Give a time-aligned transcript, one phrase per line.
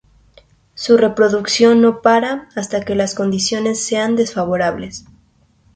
[0.73, 5.05] Su reproducción no para hasta que las condiciones sean desfavorables.